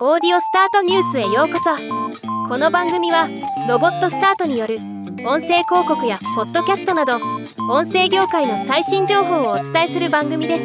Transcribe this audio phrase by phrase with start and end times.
[0.00, 1.70] オーディオスタートニュースへようこそ。
[2.48, 3.28] この番組は
[3.68, 4.78] ロボットスタートによる
[5.24, 7.20] 音声広告やポッドキャストなど
[7.70, 10.64] 音声業界の最新情報をお伝えする番組です。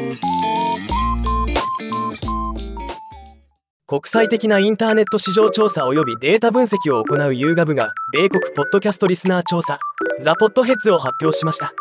[3.86, 9.78] 国際的なインターネット市場調査及びデータ分析を行うユーガブが米国ポッドキャストリスナー調査
[10.24, 11.72] ザ・ポッドヘッズを発表しました。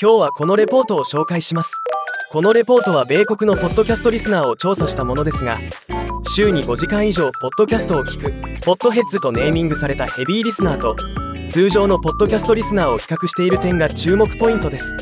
[0.00, 1.72] 今日はこのレポートを紹介します。
[2.30, 5.58] このレポートは米国のポッドキャストリスナーを調査したものですが
[6.28, 8.32] 週に5時間以上ポッドキャストを聞く。
[8.60, 10.96] ポッドヘッズとネーミングされたヘビーリスナーと
[11.50, 14.96] 通常のポッドキャストリスナーを比較している点が注目ポイントです。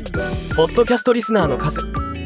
[0.57, 1.81] ポッドキャストリスナーの数。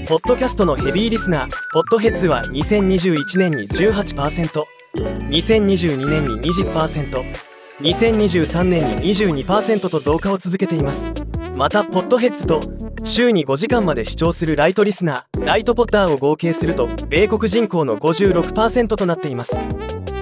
[0.06, 11.12] ポッドキャストのヘビーリスナーポッドヘッズは2021年に 18%2022 年に 20%2023 年に22%と増加を続けています。
[11.56, 12.61] またポッドヘッズと
[13.06, 19.54] 週に5時間まで視聴するライトリスナーライトポッターを合計すると米国人口の56%となっています。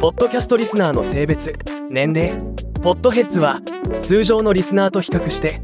[0.00, 1.54] ポッドキャストリスナーの性別
[1.88, 2.36] 年齢
[2.82, 3.60] ポッドヘッズは
[4.02, 5.62] 通常のリスナーと比較して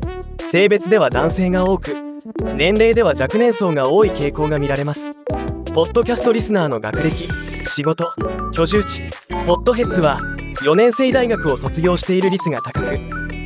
[0.50, 1.96] 性別では男性が多く
[2.54, 5.10] 年齢では若年層が多い傾向が見られます。
[5.74, 7.28] ポッドキャストリスナーの学歴
[7.68, 8.12] 仕事
[8.52, 9.02] 居住地
[9.44, 10.20] ポッドヘッズは
[10.62, 12.96] 4年生大学を卒業している率が高く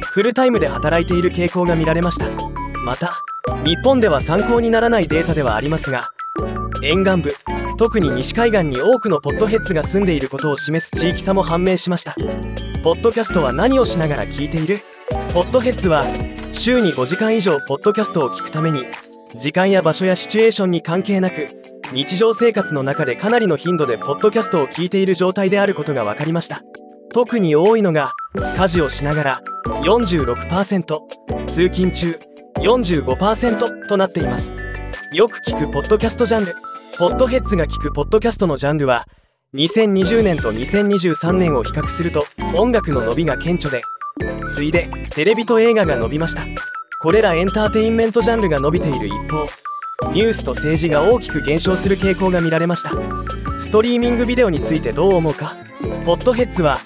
[0.04, 2.26] フルタイムで働いている傾向が見られました。
[2.84, 3.12] また
[3.64, 6.10] 日本では参考にならないデータではありますが
[6.82, 7.34] 沿岸部
[7.76, 12.14] 特に西海岸に多くのポッドヘッズが住んでいることを示す地域差も判明しました。
[12.84, 14.80] ポッドキャストは何をしながら聞いている？
[15.32, 16.04] ポッドヘッズは
[16.52, 18.84] 週に5時間以上ポッドキャストを聞くために
[19.36, 21.46] 時間や場所やシチュエーションに関係なく
[21.92, 26.62] 日常生活の中でかなりの頻度でポッドキャストを聞いている状態であることが分かりました。
[27.12, 28.12] 特に多いのが
[28.56, 32.18] 家事をしながら46%通勤中。
[32.58, 34.54] 45%となっています。
[35.12, 36.54] よく聞くポッドキャストジャンル。
[36.98, 39.06] ポッドヘッズが聞くポッドキャストのジャンルは
[39.54, 43.82] 2020年と2023年を比較すると音楽の伸びが顕著で
[44.54, 46.44] 次いでテレビと映画が伸びました。
[47.00, 49.46] これらエンターテインメントジャンルが伸びている一方
[50.12, 52.90] ニュースと政治が大きく減少する傾向が見られました。
[53.58, 55.56] ストリーミングビデオについてどう思うか？
[56.04, 56.78] ポッドヘッズは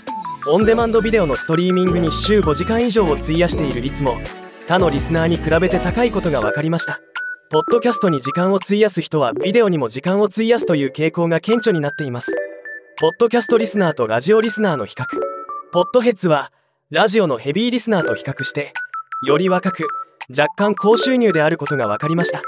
[0.49, 4.19] オンデマンドビデオのストリーミングに週5時間以上を費やしている率も
[4.67, 7.01] 他のリスナーに比べて高いことが分かりました。
[7.51, 12.35] ポッドキャストに時間を費やす人はビデオにも時間を費やすという傾向が顕著になっています。
[12.99, 15.07] ポッドキャストリスナーとラジオリスナーの比較。
[15.73, 16.51] ポッドヘッズは
[16.91, 18.73] ラジオのヘビーリスナーと比較して
[19.23, 19.87] より若く
[20.37, 22.43] 若干高収入であることが分かりました。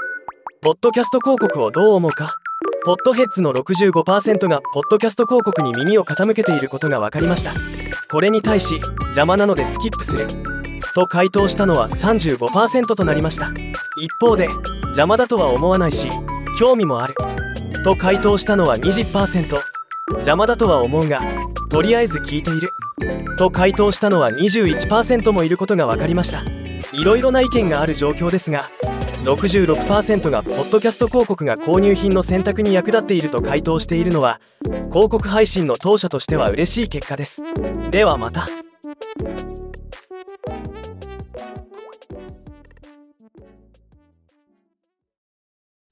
[0.61, 2.35] ポッドキャスト広告をどう思うか。
[2.83, 7.53] ポッドヘッズの65%がポッドキャスト広告に耳を傾けていることが分かりました。
[8.11, 10.48] これに対し邪魔なのでスキップする。
[10.93, 13.51] と回答したのは35%となりました。
[13.97, 14.49] 一方で
[14.87, 16.09] 邪魔だとは思わないし
[16.59, 17.15] 興味もある。
[17.83, 19.57] と回答したのは20%
[20.09, 21.21] 邪魔だとは思うが
[21.69, 22.69] とりあえず聞いている。
[23.37, 26.43] と回答したのは21%もいることが分かりました。
[26.91, 28.65] いろいろな意見がある状況ですが
[29.23, 37.43] 66%がポッドキャスト広告が購入品の選択に役立っていると回答しているのは広告配信の当社としては嬉しい結果です。
[37.91, 38.47] ではまた。